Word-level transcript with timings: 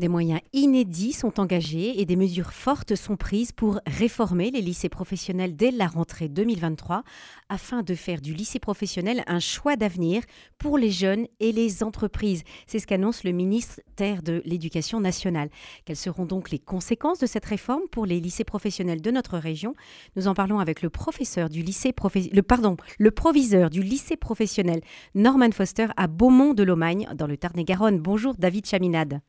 Des 0.00 0.08
moyens 0.08 0.40
inédits 0.54 1.12
sont 1.12 1.38
engagés 1.40 2.00
et 2.00 2.06
des 2.06 2.16
mesures 2.16 2.54
fortes 2.54 2.94
sont 2.94 3.18
prises 3.18 3.52
pour 3.52 3.80
réformer 3.86 4.50
les 4.50 4.62
lycées 4.62 4.88
professionnels 4.88 5.56
dès 5.56 5.70
la 5.70 5.88
rentrée 5.88 6.30
2023 6.30 7.02
afin 7.50 7.82
de 7.82 7.94
faire 7.94 8.22
du 8.22 8.32
lycée 8.32 8.60
professionnel 8.60 9.22
un 9.26 9.40
choix 9.40 9.76
d'avenir 9.76 10.22
pour 10.56 10.78
les 10.78 10.90
jeunes 10.90 11.26
et 11.38 11.52
les 11.52 11.82
entreprises. 11.82 12.44
C'est 12.66 12.78
ce 12.78 12.86
qu'annonce 12.86 13.24
le 13.24 13.32
ministère 13.32 14.22
de 14.22 14.40
l'Éducation 14.46 15.00
nationale. 15.00 15.50
Quelles 15.84 15.96
seront 15.96 16.24
donc 16.24 16.50
les 16.50 16.58
conséquences 16.58 17.18
de 17.18 17.26
cette 17.26 17.44
réforme 17.44 17.86
pour 17.92 18.06
les 18.06 18.20
lycées 18.20 18.44
professionnels 18.44 19.02
de 19.02 19.10
notre 19.10 19.36
région? 19.36 19.74
Nous 20.16 20.28
en 20.28 20.34
parlons 20.34 20.60
avec 20.60 20.80
le 20.80 20.88
professeur 20.88 21.50
du 21.50 21.62
proviseur 23.14 23.68
du 23.68 23.82
lycée 23.82 24.16
professionnel 24.16 24.80
Norman 25.14 25.50
Foster 25.52 25.88
à 25.98 26.06
Beaumont 26.06 26.54
de 26.54 26.62
Lomagne 26.62 27.06
dans 27.14 27.26
le 27.26 27.36
Tarn-et-Garonne. 27.36 27.98
Bonjour 27.98 28.34
David 28.34 28.64
Chaminade. 28.64 29.20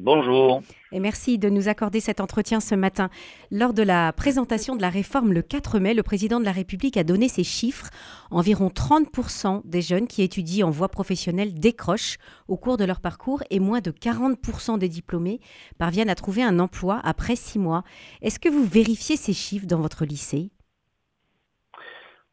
Bonjour. 0.00 0.62
Et 0.92 1.00
merci 1.00 1.38
de 1.38 1.48
nous 1.48 1.68
accorder 1.68 1.98
cet 1.98 2.20
entretien 2.20 2.60
ce 2.60 2.76
matin. 2.76 3.10
Lors 3.50 3.74
de 3.74 3.82
la 3.82 4.12
présentation 4.12 4.76
de 4.76 4.80
la 4.80 4.90
réforme 4.90 5.32
le 5.32 5.42
4 5.42 5.80
mai, 5.80 5.92
le 5.92 6.04
président 6.04 6.38
de 6.38 6.44
la 6.44 6.52
République 6.52 6.96
a 6.96 7.02
donné 7.02 7.26
ces 7.26 7.42
chiffres. 7.42 7.90
Environ 8.30 8.68
30% 8.68 9.62
des 9.64 9.82
jeunes 9.82 10.06
qui 10.06 10.22
étudient 10.22 10.68
en 10.68 10.70
voie 10.70 10.88
professionnelle 10.88 11.52
décrochent 11.52 12.18
au 12.46 12.56
cours 12.56 12.76
de 12.76 12.84
leur 12.84 13.00
parcours 13.00 13.42
et 13.50 13.58
moins 13.58 13.80
de 13.80 13.90
40% 13.90 14.78
des 14.78 14.88
diplômés 14.88 15.40
parviennent 15.78 16.10
à 16.10 16.14
trouver 16.14 16.44
un 16.44 16.60
emploi 16.60 17.00
après 17.02 17.34
six 17.34 17.58
mois. 17.58 17.82
Est-ce 18.22 18.38
que 18.38 18.48
vous 18.48 18.64
vérifiez 18.64 19.16
ces 19.16 19.32
chiffres 19.32 19.66
dans 19.66 19.80
votre 19.80 20.04
lycée? 20.04 20.52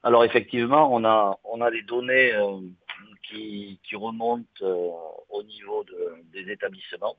Alors 0.04 0.24
effectivement, 0.24 0.94
on 0.94 1.04
a, 1.04 1.40
on 1.44 1.62
a 1.62 1.72
des 1.72 1.82
données 1.82 2.32
euh, 2.32 2.60
qui, 3.27 3.80
remontent 3.96 4.46
euh, 4.62 4.91
au 5.30 5.41
niveau 5.41 5.84
des 6.32 6.52
établissements. 6.52 7.16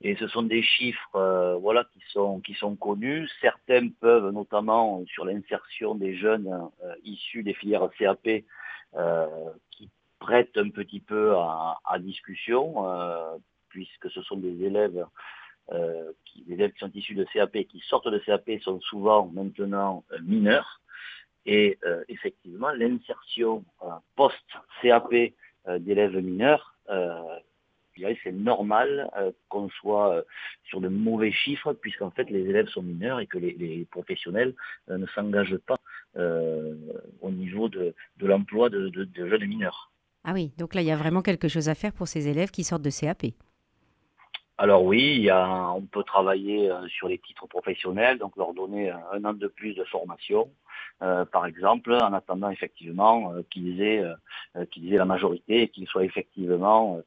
Et 0.00 0.14
ce 0.16 0.28
sont 0.28 0.42
des 0.42 0.62
chiffres 0.62 1.16
euh, 1.16 1.56
voilà, 1.56 1.84
qui, 1.92 2.00
sont, 2.12 2.40
qui 2.40 2.54
sont 2.54 2.76
connus. 2.76 3.28
Certains 3.40 3.88
peuvent, 4.00 4.30
notamment 4.30 5.04
sur 5.06 5.24
l'insertion 5.24 5.96
des 5.96 6.14
jeunes 6.16 6.48
euh, 6.84 6.94
issus 7.02 7.42
des 7.42 7.54
filières 7.54 7.88
CAP, 7.98 8.44
euh, 8.94 9.26
qui 9.72 9.90
prêtent 10.20 10.56
un 10.56 10.70
petit 10.70 11.00
peu 11.00 11.34
à, 11.36 11.98
discussion, 12.00 12.84
puisque 13.68 14.10
ce 14.10 14.22
sont 14.22 14.36
des 14.36 14.64
élèves, 14.64 15.04
qui, 16.24 16.42
des 16.44 16.54
élèves 16.54 16.72
qui 16.72 16.78
sont 16.80 16.90
issus 16.94 17.14
de 17.14 17.24
CAP, 17.24 17.52
qui 17.68 17.80
sortent 17.88 18.08
de 18.08 18.18
CAP, 18.18 18.50
sont 18.62 18.80
souvent 18.80 19.26
maintenant 19.26 20.04
mineurs. 20.22 20.80
Et 21.46 21.78
effectivement, 22.08 22.70
l'insertion 22.70 23.64
post-CAP 24.16 25.32
d'élèves 25.78 26.16
mineurs 26.16 26.74
c'est 28.22 28.32
normal 28.32 29.10
euh, 29.16 29.32
qu'on 29.48 29.68
soit 29.68 30.14
euh, 30.14 30.22
sur 30.64 30.80
de 30.80 30.88
mauvais 30.88 31.32
chiffres, 31.32 31.72
puisqu'en 31.72 32.10
fait 32.10 32.30
les 32.30 32.40
élèves 32.40 32.68
sont 32.68 32.82
mineurs 32.82 33.20
et 33.20 33.26
que 33.26 33.38
les, 33.38 33.86
professionnels 33.90 34.54
euh, 34.90 34.98
ne 34.98 35.06
s'engagent 35.06 35.58
pas 35.58 35.76
au 37.20 37.30
niveau 37.30 37.68
de, 37.68 37.94
l'emploi 38.20 38.70
de, 38.70 39.06
jeunes 39.14 39.46
mineurs. 39.46 39.92
Ah 40.24 40.32
oui, 40.32 40.52
donc 40.58 40.74
là 40.74 40.80
il 40.80 40.86
y 40.86 40.90
a 40.90 40.96
vraiment 40.96 41.22
quelque 41.22 41.46
chose 41.46 41.68
à 41.68 41.74
faire 41.74 41.92
pour 41.92 42.08
ces 42.08 42.26
élèves 42.26 42.50
qui 42.50 42.64
sortent 42.64 42.82
de 42.82 42.90
CAP. 42.90 43.26
Alors 44.58 44.82
oui, 44.84 45.28
on 45.30 45.82
peut 45.82 46.02
travailler 46.02 46.68
sur 46.88 47.08
les 47.08 47.18
titres 47.18 47.46
professionnels, 47.46 48.18
donc 48.18 48.36
leur 48.36 48.54
donner 48.54 48.90
un 48.90 49.24
an 49.24 49.32
de 49.32 49.46
plus 49.46 49.74
de 49.74 49.84
formation, 49.84 50.50
par 50.98 51.46
exemple, 51.46 51.94
en 51.94 52.12
attendant 52.12 52.50
effectivement 52.50 53.32
qu'ils 53.50 53.80
aient, 53.80 54.04
qu'ils 54.72 54.92
aient 54.92 54.98
la 54.98 55.04
majorité 55.04 55.62
et 55.62 55.68
qu'ils 55.68 55.86
soient 55.86 56.04
effectivement 56.04 57.00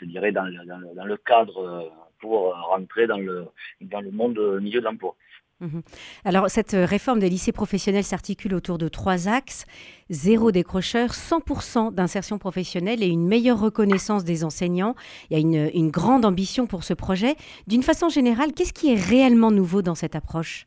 je 0.00 0.04
dirais, 0.06 0.32
dans 0.32 0.44
le, 0.44 1.16
cadre 1.16 1.58
euh, 1.58 1.82
pour 2.20 2.54
rentrer 2.54 3.06
dans 3.06 3.18
le, 3.18 3.46
dans 3.80 4.00
le 4.00 4.10
monde 4.10 4.38
euh, 4.38 4.60
milieu 4.60 4.80
de 4.80 4.84
l'emploi. 4.84 5.16
Mhm. 5.60 5.82
Alors, 6.24 6.48
cette 6.48 6.74
euh, 6.74 6.84
réforme 6.84 7.18
des 7.18 7.28
lycées 7.28 7.52
professionnels 7.52 8.04
s'articule 8.04 8.54
autour 8.54 8.78
de 8.78 8.86
trois 8.88 9.28
axes. 9.28 9.66
Zéro 10.08 10.52
décrocheur, 10.52 11.10
100% 11.10 11.92
d'insertion 11.92 12.38
professionnelle 12.38 13.02
et 13.02 13.08
une 13.08 13.26
meilleure 13.26 13.58
reconnaissance 13.58 14.24
des 14.24 14.44
enseignants. 14.44 14.94
Il 15.30 15.38
y 15.38 15.58
a 15.58 15.68
une, 15.74 15.90
grande 15.90 16.24
ambition 16.24 16.66
pour 16.66 16.84
ce 16.84 16.94
projet. 16.94 17.34
D'une 17.66 17.82
façon 17.82 18.08
générale, 18.08 18.52
qu'est-ce 18.52 18.72
qui 18.72 18.92
est 18.92 19.00
réellement 19.00 19.50
nouveau 19.50 19.82
dans 19.82 19.96
cette 19.96 20.14
approche? 20.14 20.66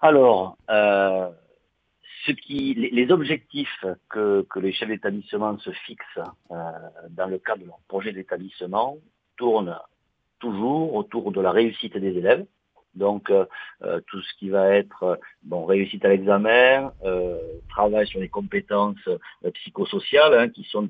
Alors, 0.00 0.56
qui, 2.34 2.74
les, 2.74 3.10
objectifs 3.10 3.84
que, 4.08 4.46
les 4.56 4.72
chefs 4.72 4.88
d'établissement 4.88 5.58
se 5.58 5.70
fixent 5.70 6.04
euh, 6.50 6.54
dans 7.10 7.26
le 7.26 7.38
cadre 7.38 7.62
de 7.62 7.66
leur 7.66 7.80
projet 7.88 8.12
d'établissement 8.12 8.98
tournent 9.36 9.78
toujours 10.38 10.94
autour 10.94 11.32
de 11.32 11.40
la 11.40 11.50
réussite 11.50 11.96
des 11.96 12.16
élèves. 12.16 12.46
Donc 12.98 13.30
euh, 13.30 13.44
euh, 13.82 14.00
tout 14.06 14.20
ce 14.20 14.34
qui 14.38 14.50
va 14.50 14.74
être 14.74 15.18
bon 15.42 15.64
réussite 15.64 16.04
à 16.04 16.08
l'examen, 16.08 16.92
travail 17.68 18.06
sur 18.06 18.20
les 18.20 18.28
compétences 18.28 19.08
psychosociales 19.54 20.34
hein, 20.38 20.48
qui 20.48 20.64
sont 20.64 20.88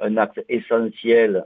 un 0.00 0.16
acte 0.16 0.42
essentiel 0.48 1.44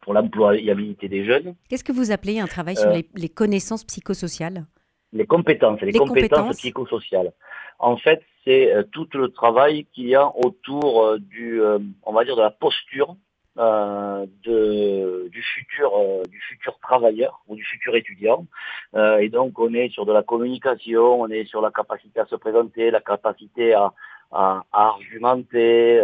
pour 0.00 0.14
l'employabilité 0.14 1.08
des 1.08 1.24
jeunes. 1.24 1.54
Qu'est-ce 1.68 1.84
que 1.84 1.92
vous 1.92 2.10
appelez 2.10 2.40
un 2.40 2.46
travail 2.46 2.76
sur 2.76 2.90
les 2.90 3.28
connaissances 3.28 3.84
psychosociales? 3.84 4.66
Les 5.12 5.26
compétences, 5.26 5.80
les, 5.82 5.92
compétences, 5.92 6.56
psychosociales. 6.56 7.32
En 7.78 7.98
fait, 7.98 8.22
c'est 8.44 8.72
euh, 8.72 8.82
tout 8.82 9.06
le 9.12 9.28
travail 9.28 9.86
qu'il 9.92 10.08
y 10.08 10.14
a 10.14 10.26
autour 10.36 11.04
euh, 11.04 11.18
du, 11.18 11.60
euh, 11.60 11.78
on 12.04 12.12
va 12.12 12.24
dire, 12.24 12.36
de 12.36 12.40
la 12.40 12.50
posture 12.50 13.16
de, 13.56 15.28
du 15.28 15.42
futur, 15.42 15.92
du 16.28 16.40
futur 16.40 16.78
travailleur 16.80 17.42
ou 17.48 17.56
du 17.56 17.64
futur 17.64 17.94
étudiant. 17.96 18.46
et 18.94 19.28
donc, 19.28 19.58
on 19.58 19.72
est 19.74 19.90
sur 19.90 20.06
de 20.06 20.12
la 20.12 20.22
communication, 20.22 21.20
on 21.20 21.28
est 21.28 21.44
sur 21.44 21.60
la 21.60 21.70
capacité 21.70 22.20
à 22.20 22.26
se 22.26 22.36
présenter, 22.36 22.90
la 22.90 23.00
capacité 23.00 23.74
à, 23.74 23.92
à, 24.30 24.62
argumenter. 24.72 26.00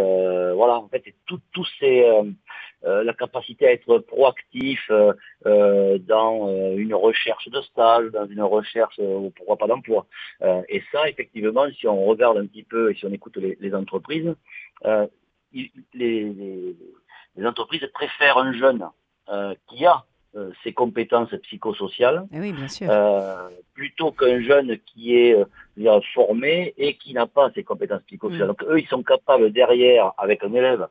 voilà, 0.55 0.75
en 0.75 0.87
fait, 0.87 1.03
tous 1.25 1.67
ces 1.79 2.05
euh, 2.85 3.03
la 3.03 3.13
capacité 3.13 3.67
à 3.67 3.73
être 3.73 3.99
proactif 3.99 4.79
euh, 4.89 5.11
euh, 5.45 5.97
dans 5.97 6.47
une 6.77 6.93
recherche 6.93 7.49
de 7.49 7.59
stage, 7.61 8.09
dans 8.11 8.25
une 8.25 8.41
recherche, 8.41 8.99
pourquoi 9.35 9.57
pas 9.57 9.67
d'emploi. 9.67 10.05
et 10.69 10.81
ça, 10.91 11.09
effectivement, 11.09 11.69
si 11.71 11.87
on 11.87 12.05
regarde 12.05 12.37
un 12.37 12.45
petit 12.45 12.63
peu 12.63 12.91
et 12.91 12.95
si 12.95 13.05
on 13.05 13.11
écoute 13.11 13.37
les, 13.37 13.75
entreprises, 13.75 14.33
les, 15.93 16.75
entreprises 17.45 17.87
préfèrent 17.93 18.37
un 18.37 18.53
jeune 18.53 18.87
qui 19.67 19.85
a 19.85 20.05
ses 20.63 20.73
compétences 20.73 21.33
psychosociales, 21.43 22.25
eh 22.33 22.53
plutôt 23.73 24.11
qu'un 24.11 24.41
jeune 24.41 24.77
qui 24.79 25.15
est 25.15 25.35
formé 26.13 26.73
et 26.77 26.95
qui 26.97 27.13
n'a 27.13 27.27
pas 27.27 27.51
ses 27.55 27.63
compétences 27.63 28.03
psychosociales. 28.03 28.45
Mm. 28.45 28.47
Donc 28.47 28.63
eux, 28.63 28.79
ils 28.79 28.87
sont 28.87 29.03
capables 29.03 29.51
derrière, 29.51 30.13
avec 30.17 30.43
un 30.43 30.53
élève 30.53 30.87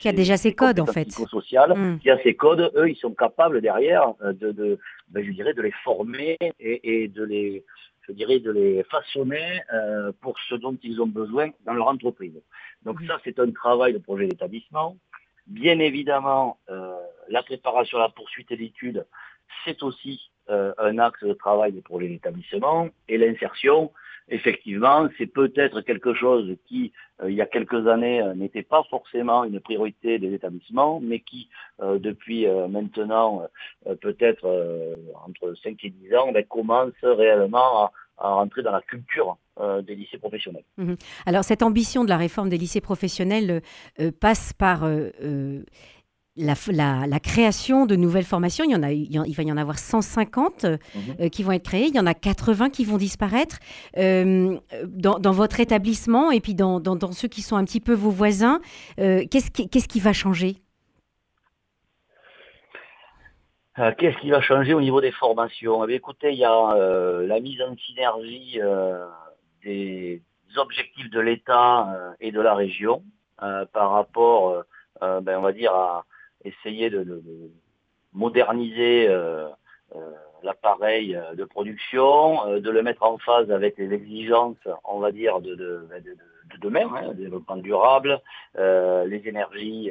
qui 0.00 0.08
a, 0.08 0.12
déjà 0.12 0.36
ses, 0.36 0.54
codes 0.54 0.80
en 0.80 0.86
fait. 0.86 1.08
Hmm. 1.18 1.98
Qui 1.98 2.10
a 2.10 2.18
ses 2.22 2.34
codes, 2.34 2.72
eux, 2.76 2.88
ils 2.88 2.96
sont 2.96 3.12
capables 3.12 3.60
derrière 3.60 4.14
euh, 4.22 4.32
de, 4.32 4.78
ben, 5.08 5.24
je 5.24 5.30
dirais, 5.32 5.54
de 5.54 5.62
les 5.62 5.72
former 5.82 6.36
et, 6.60 7.08
de 7.08 7.24
les, 7.24 7.64
je 8.06 8.12
dirais, 8.12 8.40
de 8.40 8.50
les 8.50 8.82
façonner 8.84 9.60
euh, 9.72 10.12
pour 10.20 10.38
ce 10.48 10.54
dont 10.54 10.76
ils 10.82 11.00
ont 11.00 11.06
besoin 11.06 11.50
dans 11.64 11.74
leur 11.74 11.88
entreprise. 11.88 12.40
Donc 12.82 13.00
ça, 13.06 13.18
c'est 13.24 13.38
un 13.38 13.50
travail 13.50 13.92
de 13.92 13.98
projet 13.98 14.26
d'établissement. 14.26 14.96
Bien 15.46 15.78
évidemment, 15.78 16.58
euh, 16.70 16.94
la 17.28 17.42
préparation 17.42 17.98
à 17.98 18.02
la 18.02 18.08
poursuite 18.08 18.50
et 18.50 18.56
l'étude, 18.56 19.06
c'est 19.64 19.82
aussi 19.82 20.30
un 20.46 20.98
axe 20.98 21.24
de 21.24 21.32
travail 21.32 21.72
des 21.72 21.80
projets 21.80 22.08
d'établissement 22.08 22.90
et 23.08 23.16
l'insertion 23.16 23.90
effectivement, 24.28 25.08
c'est 25.18 25.26
peut-être 25.26 25.80
quelque 25.82 26.14
chose 26.14 26.56
qui, 26.66 26.92
euh, 27.22 27.30
il 27.30 27.36
y 27.36 27.42
a 27.42 27.46
quelques 27.46 27.86
années, 27.86 28.22
euh, 28.22 28.34
n'était 28.34 28.62
pas 28.62 28.82
forcément 28.90 29.44
une 29.44 29.60
priorité 29.60 30.18
des 30.18 30.32
établissements, 30.32 31.00
mais 31.00 31.20
qui, 31.20 31.48
euh, 31.82 31.98
depuis 31.98 32.46
maintenant, 32.68 33.46
peut-être 34.00 34.46
entre 35.26 35.54
5 35.62 35.82
et 35.84 35.90
10 35.90 36.14
ans, 36.16 36.32
ben, 36.32 36.44
commence 36.44 36.92
réellement 37.02 37.84
à, 37.84 37.92
rentrer 38.16 38.62
dans 38.62 38.70
la 38.70 38.80
culture 38.80 39.36
des 39.82 39.94
lycées 39.94 40.18
professionnels. 40.18 40.64
Mmh 40.78 40.94
Alors 41.26 41.44
cette 41.44 41.62
ambition 41.62 42.04
de 42.04 42.08
la 42.08 42.16
réforme 42.16 42.48
des 42.48 42.58
lycées 42.58 42.80
professionnels 42.80 43.60
passe 44.20 44.52
par 44.52 44.84
la, 46.36 47.20
création 47.20 47.86
de 47.86 47.96
nouvelles 47.96 48.24
formations, 48.24 48.64
il, 48.64 48.72
y 48.72 48.76
en 48.76 48.82
a, 48.82 48.92
il 48.92 49.34
va 49.34 49.42
y 49.42 49.52
en 49.52 49.56
avoir 49.56 49.78
150 49.78 50.64
euh, 50.64 50.76
mhm. 50.94 51.00
euh, 51.20 51.28
qui 51.28 51.42
vont 51.42 51.52
être 51.52 51.64
créées, 51.64 51.86
il 51.86 51.94
y 51.94 52.00
en 52.00 52.06
a 52.06 52.14
80 52.14 52.70
qui 52.70 52.84
vont 52.84 52.96
disparaître. 52.96 53.58
Euh, 53.96 54.58
dans, 54.84 55.32
votre 55.32 55.60
établissement 55.60 56.30
et 56.30 56.40
puis 56.40 56.54
dans, 56.54 56.80
ceux 57.12 57.28
qui 57.28 57.42
sont 57.42 57.56
un 57.56 57.64
petit 57.64 57.80
peu 57.80 57.92
vos 57.92 58.10
voisins, 58.10 58.60
qu'est-ce 58.96 59.50
qui, 59.50 59.68
qui, 59.68 60.00
va 60.00 60.12
changer? 60.12 60.56
Qu'est-ce 63.76 64.18
qui 64.20 64.30
va 64.30 64.40
changer 64.40 64.74
au 64.74 64.80
niveau 64.80 65.00
des 65.00 65.10
formations? 65.10 65.86
Eh 65.86 65.94
Écoutez, 65.94 66.32
il 66.32 66.38
y 66.38 66.44
a 66.44 66.76
la 67.26 67.40
mise 67.40 67.60
en 67.62 67.76
synergie 67.76 68.60
des 69.64 70.22
objectifs 70.56 71.10
de 71.10 71.20
l'État 71.20 72.14
et 72.20 72.30
de 72.30 72.40
la 72.40 72.54
région 72.54 73.02
par 73.38 73.90
rapport 73.90 74.64
ben, 75.00 75.38
on 75.38 75.42
va 75.42 75.52
dire, 75.52 75.72
à 75.72 76.04
essayer 76.44 76.90
de, 76.90 77.22
moderniser 78.12 79.08
l'appareil 80.42 81.18
de 81.34 81.44
production, 81.44 82.60
de 82.60 82.70
le 82.70 82.82
mettre 82.82 83.02
en 83.02 83.18
phase 83.18 83.50
avec 83.50 83.76
les 83.76 83.92
exigences, 83.92 84.68
on 84.84 85.00
va 85.00 85.10
dire, 85.10 85.40
de, 85.40 85.54
de, 85.54 85.88
de 85.90 86.60
demain, 86.60 86.88
hein, 86.94 87.08
le 87.08 87.14
développement 87.14 87.56
durable, 87.56 88.20
les 88.56 89.22
énergies 89.26 89.90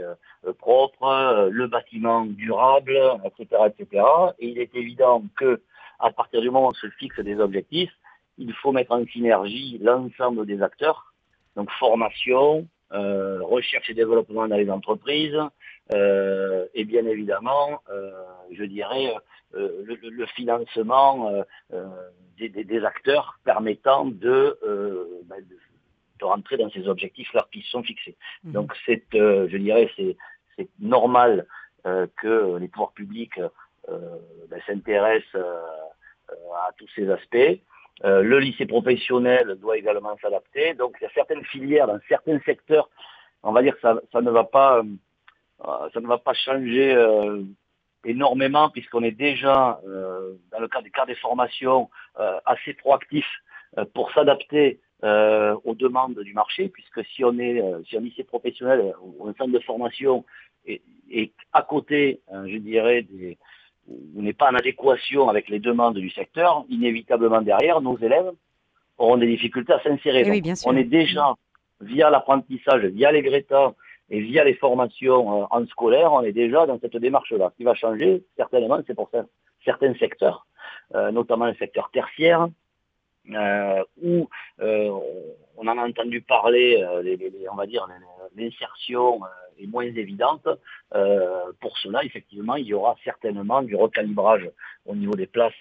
propres, 0.60 1.50
le 1.52 1.68
bâtiment 1.68 2.26
durable, 2.26 2.98
etc., 3.26 3.64
etc. 3.68 4.06
Et 4.40 4.48
il 4.48 4.60
est 4.60 4.74
évident 4.76 5.24
que 5.36 5.62
à 6.00 6.12
partir 6.12 6.42
du 6.42 6.50
moment 6.50 6.68
où 6.68 6.70
on 6.70 6.74
se 6.74 6.90
fixe 6.92 7.20
des 7.20 7.40
objectifs, 7.40 7.94
il 8.38 8.54
faut 8.54 8.72
mettre 8.72 8.92
en 8.92 9.06
synergie 9.06 9.80
l'ensemble 9.82 10.46
des 10.46 10.62
acteurs, 10.62 11.14
donc 11.56 11.70
formation, 11.72 12.68
euh, 12.92 13.40
recherche 13.42 13.90
et 13.90 13.94
développement 13.94 14.48
dans 14.48 14.58
les 14.58 14.70
entreprises, 14.70 15.38
euh, 15.94 16.66
et 16.74 16.86
bien 16.86 17.06
évidemment, 17.06 17.82
euh, 17.90 18.12
je 18.52 18.64
dirais, 18.64 19.16
le, 19.54 20.26
financement 20.36 21.44
des, 22.38 22.86
acteurs 22.86 23.40
permettant 23.44 24.06
ben, 24.06 24.18
de, 24.20 24.58
de, 26.20 26.26
rentrer 26.26 26.58
dans 26.58 26.70
ces 26.72 26.88
objectifs-là 26.88 27.48
qui 27.52 27.62
sont 27.64 27.84
fixés. 27.84 28.16
Mmh. 28.44 28.52
Donc 28.54 28.74
c'est, 28.86 29.04
je 29.14 29.58
dirais, 29.58 29.92
c'est 29.98 30.70
normal 30.80 31.46
que 31.84 32.58
les 32.58 32.68
pouvoirs 32.68 32.94
publics 32.94 33.40
ben, 33.88 34.62
s'intéressent 34.66 35.42
à 36.56 36.72
tous 36.78 36.90
ces 36.96 37.10
aspects. 37.10 37.60
Euh, 38.04 38.22
le 38.22 38.40
lycée 38.40 38.66
professionnel 38.66 39.56
doit 39.62 39.78
également 39.78 40.18
s'adapter. 40.22 40.74
Donc 40.74 40.96
il 41.00 41.04
y 41.04 41.08
a 41.08 41.12
certaines 41.14 41.44
filières 41.46 41.88
dans 41.88 42.00
certains 42.10 42.40
secteurs, 42.42 42.90
on 43.44 43.52
va 43.52 43.62
dire 43.62 43.76
que 43.76 43.82
ça, 43.82 44.22
ne 44.22 44.32
va 44.32 44.44
pas, 44.44 44.80
euh, 44.80 44.84
ça 45.94 46.00
ne 46.00 46.08
va 46.08 46.18
pas 46.18 46.34
changer 46.34 46.94
euh, 46.94 47.42
énormément 48.06 48.70
puisqu'on 48.70 49.04
est 49.04 49.12
déjà 49.12 49.80
dans 50.52 50.60
le 50.60 50.68
cadre 50.68 50.84
des 50.84 50.90
cas 50.90 51.06
des 51.06 51.16
formations 51.16 51.90
assez 52.46 52.74
proactif 52.74 53.26
pour 53.94 54.12
s'adapter 54.12 54.80
aux 55.02 55.76
demandes 55.76 56.20
du 56.20 56.34
marché, 56.34 56.70
puisque 56.70 57.06
si 57.06 57.24
on 57.24 57.38
est 57.40 57.64
si 57.88 57.98
un 57.98 58.02
lycée 58.02 58.24
professionnel 58.24 58.94
ou 59.02 59.28
un 59.28 59.34
centre 59.34 59.54
de 59.54 59.60
formation 59.60 60.26
est, 60.66 60.82
est 61.10 61.34
à 61.54 61.62
côté, 61.62 62.20
je 62.46 62.58
dirais, 62.58 63.04
des, 63.04 63.38
n'est 63.88 64.34
pas 64.34 64.50
en 64.50 64.56
adéquation 64.56 65.30
avec 65.30 65.50
les 65.50 65.60
demandes 65.60 65.98
du 65.98 66.10
secteur, 66.10 66.66
inévitablement 66.70 67.42
derrière, 67.42 67.82
nos 67.82 67.98
élèves 67.98 68.32
auront 68.98 69.18
des 69.18 69.28
difficultés 69.28 69.74
à 69.74 69.82
s'insérer. 69.82 70.24
Eh 70.26 70.54
on 70.66 70.78
est 70.78 70.84
déjà, 70.84 71.36
via 71.82 72.10
l'apprentissage, 72.10 72.86
via 72.86 73.12
les 73.12 73.22
Greta 73.22 73.74
et 74.10 74.20
via 74.20 74.44
les 74.44 74.54
formations 74.56 75.44
euh, 75.44 75.46
en 75.50 75.66
scolaire, 75.68 76.14
on 76.14 76.22
est 76.22 76.32
déjà 76.32 76.66
dans 76.66 76.80
cette 76.80 76.98
démarche-là. 76.98 77.50
Ce 77.52 77.58
qui 77.58 77.64
va 77.64 77.76
changer, 77.76 78.24
certainement, 78.38 78.80
c'est 78.86 78.96
pour 78.96 79.10
certains 79.64 79.94
secteurs, 79.96 80.46
euh, 80.96 81.12
notamment 81.12 81.46
le 81.46 81.56
secteur 81.56 81.90
tertiaire, 81.92 82.48
euh, 83.34 83.84
où 84.02 84.28
on 84.60 85.68
en 85.68 85.78
a 85.78 85.88
entendu 85.88 86.22
parler, 86.22 86.86
on 87.50 87.56
va 87.56 87.66
dire, 87.66 87.88
l'insertion 88.36 89.22
est 89.60 89.68
moins 89.68 89.86
évidente. 89.86 90.48
Euh, 90.94 91.52
pour 91.60 91.78
cela, 91.78 92.04
effectivement, 92.04 92.56
il 92.56 92.66
y 92.66 92.74
aura 92.74 92.96
certainement 93.04 93.62
du 93.62 93.76
recalibrage 93.76 94.50
au 94.86 94.96
niveau 94.96 95.16
des 95.16 95.28
places 95.28 95.54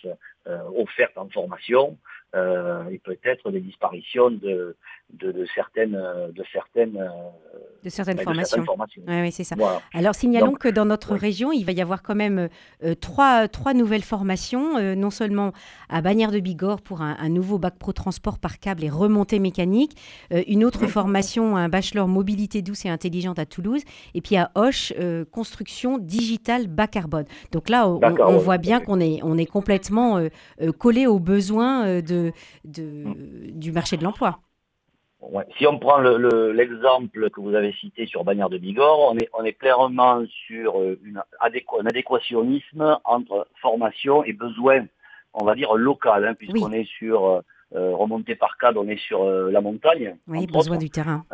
euh, 0.47 0.59
offertes 0.77 1.17
en 1.17 1.29
formation 1.29 1.97
euh, 2.35 2.89
et 2.91 2.99
peut-être 2.99 3.51
des 3.51 3.61
disparitions 3.61 4.31
de, 4.31 4.75
de, 5.13 5.47
certaines 5.55 5.93
de 5.93 6.43
certaines 6.51 6.99
de 7.85 7.91
certaines 7.91 8.21
formations. 8.21 8.65
oui, 9.07 9.33
c'est 9.33 9.45
ça. 9.45 9.55
Alors 9.93 10.15
signalons 10.15 10.55
que 10.55 10.69
dans 10.69 10.87
notre 10.87 11.15
région, 11.15 11.53
il 11.53 11.65
va 11.67 11.73
y 11.73 11.83
avoir 11.83 12.03
quand 12.03 12.15
même 12.15 12.49
trois, 13.01 13.49
trois 13.49 13.75
nouvelles 13.75 14.03
formations, 14.03 14.95
non 14.95 15.11
seulement 15.11 15.53
à 15.91 16.01
Bagnères 16.01 16.31
de 16.31 16.41
Bigorre 16.41 16.81
pour 16.81 17.03
un, 17.03 17.29
nouveau 17.29 17.59
bac 17.59 17.75
pro 17.79 17.93
transport 17.93 18.39
par 18.39 18.59
câble 18.59 18.85
et 18.85 18.89
remontée 18.89 19.39
mécanique, 19.39 19.97
une 20.31 20.65
autre 20.65 20.87
formation, 20.87 21.57
un 21.57 21.69
bachelor 21.69 22.09
mobilité 22.09 22.63
douce 22.63 22.87
et 22.87 22.89
intelligente 22.89 23.39
à 23.39 23.47
Toulouse, 23.47 23.83
et 24.15 24.21
puis 24.21 24.37
à 24.37 24.51
Hoche, 24.55 24.95
construction 25.33 25.99
digitale 25.99 26.69
bas 26.69 26.87
carbone. 26.87 27.27
Donc 27.51 27.69
là, 27.69 27.89
on, 27.89 28.39
voit 28.39 28.59
bien 28.59 28.81
qu'on 28.81 29.01
est, 29.01 29.21
on 29.23 29.37
est 29.37 29.47
complètement 29.47 30.23
collé 30.79 31.07
aux 31.07 31.19
besoins 31.19 32.01
de 32.01 32.22
Mm. 32.65 33.13
du 33.59 33.73
marché 33.73 33.97
de 33.97 34.05
l'emploi. 34.05 34.39
Si 35.57 35.67
on 35.67 35.79
prend 35.79 35.99
l'exemple 35.99 37.31
que 37.31 37.41
vous 37.41 37.55
avez 37.55 37.73
cité 37.75 38.07
sur 38.07 38.25
Bagnères 38.25 38.51
de 38.51 38.59
Bigorre, 38.59 39.13
on 39.13 39.17
est, 39.17 39.29
on 39.39 39.45
est 39.45 39.53
clairement 39.53 40.23
sur 40.47 40.81
euh, 40.81 40.99
un 41.41 41.87
adéquationnisme 41.87 42.99
entre 43.05 43.47
formation 43.61 44.25
et 44.25 44.33
besoin, 44.33 44.85
on 45.33 45.45
va 45.45 45.55
dire, 45.55 45.75
local, 45.75 46.27
hein, 46.27 46.35
puisqu'on 46.35 46.73
est 46.73 46.89
sur 46.99 47.25
euh, 47.25 47.41
euh, 47.77 47.95
remonté 47.95 48.35
par 48.35 48.59
cadre, 48.59 48.83
on 48.85 48.89
est 48.89 48.99
sur 48.99 49.25
la 49.25 49.61
montagne. 49.61 50.17
Oui, 50.27 50.47
besoin 50.47 50.77
du 50.77 50.91
terrain. 50.91 51.25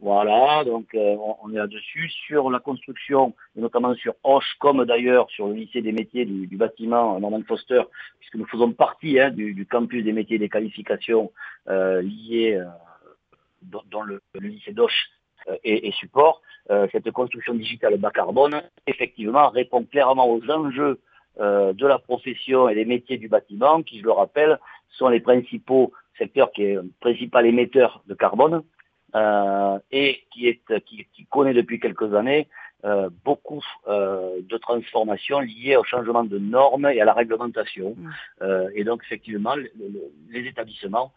Voilà, 0.00 0.62
donc 0.64 0.94
euh, 0.94 1.16
on, 1.42 1.52
est 1.52 1.56
là-dessus. 1.56 2.08
Sur 2.26 2.50
la 2.50 2.60
construction, 2.60 3.34
et 3.56 3.60
notamment 3.60 3.94
sur 3.94 4.14
Hoche, 4.22 4.54
comme 4.60 4.84
d'ailleurs 4.84 5.28
sur 5.30 5.48
le 5.48 5.54
lycée 5.54 5.82
des 5.82 5.90
métiers 5.90 6.24
du, 6.24 6.56
bâtiment 6.56 7.18
Norman 7.18 7.42
Foster, 7.46 7.82
puisque 8.20 8.36
nous 8.36 8.46
faisons 8.46 8.72
partie 8.72 9.18
hein, 9.18 9.30
du, 9.30 9.66
campus 9.66 10.04
des 10.04 10.12
métiers 10.12 10.38
des 10.38 10.48
qualifications 10.48 11.32
euh, 11.68 12.00
liés 12.02 12.54
euh, 12.54 12.66
dans, 13.90 14.02
le, 14.02 14.22
lycée 14.40 14.72
d'Hoche 14.72 15.08
et, 15.64 15.88
et, 15.88 15.92
support, 15.92 16.42
cette 16.92 17.10
construction 17.10 17.54
digitale 17.54 17.96
bas 17.96 18.10
carbone, 18.10 18.62
effectivement, 18.86 19.48
répond 19.48 19.82
clairement 19.82 20.30
aux 20.30 20.42
enjeux 20.50 21.00
de 21.38 21.86
la 21.86 21.98
profession 21.98 22.68
et 22.68 22.74
des 22.74 22.84
métiers 22.84 23.16
du 23.16 23.28
bâtiment, 23.28 23.82
qui, 23.82 24.00
je 24.00 24.04
le 24.04 24.12
rappelle, 24.12 24.58
sont 24.90 25.08
les 25.08 25.20
principaux 25.20 25.92
secteurs 26.18 26.52
qui 26.52 26.64
est 26.64 26.74
le 26.74 26.90
principal 27.00 27.46
émetteur 27.46 28.02
de 28.06 28.14
carbone. 28.14 28.62
Euh, 29.14 29.78
et 29.90 30.20
qui, 30.30 30.48
est, 30.48 30.60
qui, 30.84 31.26
connaît 31.30 31.54
depuis 31.54 31.80
quelques 31.80 32.14
années 32.14 32.46
euh, 32.84 33.08
beaucoup 33.24 33.64
euh, 33.88 34.40
de 34.42 34.56
transformations 34.58 35.40
liées 35.40 35.76
au 35.76 35.84
changement 35.84 36.24
de 36.24 36.38
normes 36.38 36.86
et 36.86 37.00
à 37.00 37.06
la 37.06 37.14
réglementation. 37.14 37.96
Mmh. 37.96 38.68
et 38.74 38.84
donc, 38.84 39.02
effectivement, 39.04 39.54
les 39.56 40.46
établissements 40.46 41.12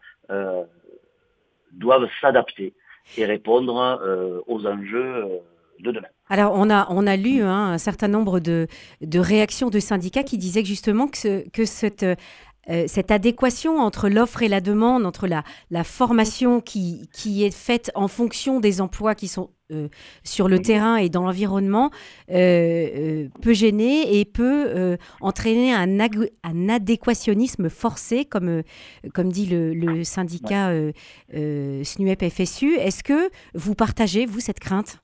doivent 1.72 2.08
s'adapter 2.20 2.72
et 3.18 3.26
répondre 3.26 4.42
aux 4.46 4.66
enjeux 4.66 5.40
de 5.80 5.90
demain. 5.90 6.08
Alors, 6.30 6.52
on 6.54 6.70
a, 6.70 6.86
on 6.88 7.06
a 7.06 7.16
lu 7.16 7.42
hein, 7.42 7.72
un 7.72 7.78
certain 7.78 8.08
nombre 8.08 8.40
de, 8.40 8.68
de, 9.02 9.18
réactions 9.18 9.68
de 9.68 9.80
syndicats 9.80 10.22
qui 10.22 10.38
disaient 10.38 10.64
justement 10.64 11.08
que, 11.08 11.18
ce, 11.18 11.48
que 11.50 11.66
cette 11.66 12.06
euh, 12.70 12.84
cette 12.86 13.10
adéquation 13.10 13.78
entre 13.78 14.08
l'offre 14.08 14.42
et 14.42 14.48
la 14.48 14.60
demande, 14.60 15.04
entre 15.04 15.26
la, 15.26 15.42
la 15.70 15.82
formation 15.82 16.60
qui, 16.60 17.08
qui, 17.12 17.42
est 17.44 17.54
faite 17.54 17.90
en 17.96 18.06
fonction 18.06 18.60
des 18.60 18.80
emplois 18.80 19.16
qui 19.16 19.26
sont 19.26 19.50
euh, 19.72 19.88
sur 20.22 20.46
le 20.46 20.60
terrain 20.60 20.96
et 20.96 21.08
dans 21.08 21.24
l'environnement, 21.24 21.90
euh, 22.30 23.28
peut 23.40 23.52
gêner 23.52 24.20
et 24.20 24.24
peut 24.24 24.96
entraîner 25.20 25.74
un, 25.74 25.98
un, 25.98 26.68
adéquationnisme 26.68 27.68
forcé, 27.68 28.24
comme, 28.24 28.62
comme 29.12 29.32
dit 29.32 29.46
le, 29.46 29.74
le 29.74 30.04
syndicat 30.04 30.72
SNUEP-FSU. 31.32 32.76
Est-ce 32.76 33.02
que 33.02 33.28
vous 33.54 33.74
partagez, 33.74 34.24
vous, 34.24 34.40
cette 34.40 34.60
crainte, 34.60 35.02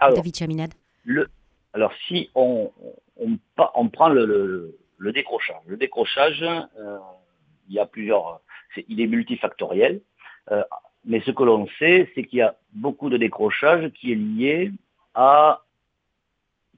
David 0.00 0.34
Chaminade? 0.34 0.72
le, 1.04 1.28
Alors, 1.74 1.92
si 2.06 2.30
on, 2.34 2.70
on, 3.20 3.38
on 3.74 3.88
prend 3.90 4.08
le 4.08 4.24
le 4.24 4.78
décrochage. 5.12 5.62
Le 5.66 5.76
décrochage, 5.76 6.42
euh, 6.42 6.98
il 7.68 7.74
y 7.74 7.78
a 7.78 7.86
plusieurs, 7.86 8.40
il 8.88 9.00
est 9.00 9.06
multifactoriel, 9.06 10.00
euh, 10.50 10.62
mais 11.04 11.20
ce 11.20 11.30
que 11.30 11.42
l'on 11.42 11.66
sait, 11.78 12.10
c'est 12.14 12.24
qu'il 12.24 12.40
y 12.40 12.42
a 12.42 12.56
beaucoup 12.72 13.10
de 13.10 13.16
décrochage 13.16 13.90
qui 13.92 14.12
est 14.12 14.16
lié 14.16 14.72
à, 15.14 15.62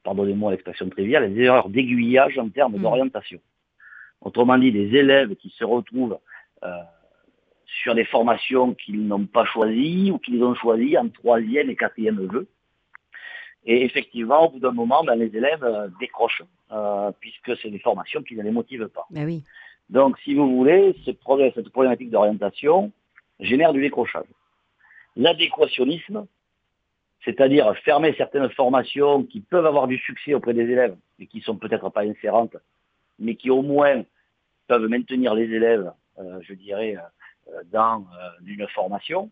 pardonnez-moi 0.04 0.52
l'expression 0.52 0.88
triviale, 0.88 1.32
les 1.32 1.42
erreurs 1.42 1.68
d'aiguillage 1.68 2.38
en 2.38 2.48
termes 2.48 2.76
hmm. 2.76 2.82
d'orientation. 2.82 3.40
Autrement 4.20 4.58
dit, 4.58 4.72
des 4.72 4.94
élèves 4.96 5.34
qui 5.36 5.50
se 5.50 5.64
retrouvent 5.64 6.18
euh, 6.62 6.82
sur 7.82 7.94
des 7.94 8.04
formations 8.04 8.74
qu'ils 8.74 9.06
n'ont 9.06 9.26
pas 9.26 9.46
choisies 9.46 10.10
ou 10.10 10.18
qu'ils 10.18 10.42
ont 10.44 10.54
choisies 10.54 10.98
en 10.98 11.08
troisième 11.08 11.70
et 11.70 11.76
quatrième 11.76 12.30
jeu 12.30 12.48
et 13.64 13.84
effectivement, 13.84 14.46
au 14.46 14.50
bout 14.50 14.58
d'un 14.58 14.72
moment, 14.72 15.04
ben, 15.04 15.16
les 15.16 15.34
élèves 15.36 15.64
euh, 15.64 15.88
décrochent, 16.00 16.42
euh, 16.72 17.10
puisque 17.18 17.56
c'est 17.60 17.70
des 17.70 17.78
formations 17.80 18.22
qui 18.22 18.36
ne 18.36 18.42
les 18.42 18.50
motivent 18.50 18.88
pas. 18.88 19.06
Ben 19.10 19.24
oui. 19.24 19.42
Donc, 19.88 20.18
si 20.20 20.34
vous 20.34 20.56
voulez, 20.56 20.94
cette 21.04 21.18
problématique 21.18 22.10
d'orientation 22.10 22.92
génère 23.40 23.72
du 23.72 23.80
décrochage. 23.80 24.26
L'adéquationnisme, 25.16 26.26
c'est-à-dire 27.24 27.74
fermer 27.78 28.14
certaines 28.16 28.48
formations 28.50 29.24
qui 29.24 29.40
peuvent 29.40 29.66
avoir 29.66 29.88
du 29.88 29.98
succès 29.98 30.34
auprès 30.34 30.54
des 30.54 30.62
élèves 30.62 30.96
et 31.18 31.26
qui 31.26 31.40
sont 31.40 31.56
peut-être 31.56 31.88
pas 31.90 32.02
insérantes, 32.02 32.56
mais 33.18 33.34
qui 33.34 33.50
au 33.50 33.62
moins 33.62 34.04
peuvent 34.68 34.86
maintenir 34.86 35.34
les 35.34 35.50
élèves, 35.52 35.92
euh, 36.18 36.38
je 36.42 36.54
dirais, 36.54 36.96
dans 37.72 38.06
une 38.46 38.68
formation, 38.68 39.28